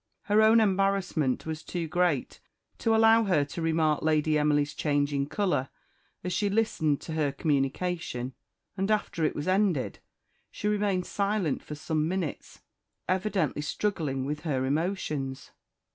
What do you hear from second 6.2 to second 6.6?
as she